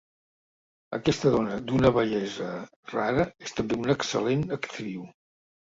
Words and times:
Aquesta 0.97 1.33
dona 1.35 1.59
d'una 1.73 1.93
bellesa 1.99 2.49
rara 2.97 3.29
és 3.49 3.55
també 3.61 3.83
una 3.85 3.99
excel·lent 4.01 4.47
actriu. 4.61 5.11